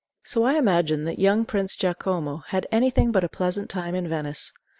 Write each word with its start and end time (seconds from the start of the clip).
So 0.23 0.45
I 0.45 0.55
imagine 0.55 1.03
that 1.03 1.19
young 1.19 1.45
Prince 1.45 1.75
Giacomo 1.75 2.37
had 2.47 2.65
any 2.71 2.89
thing 2.89 3.11
but 3.11 3.23
a 3.23 3.29
pleasant 3.29 3.69
time 3.69 3.93
in 3.93 4.09
Venice. 4.09 4.51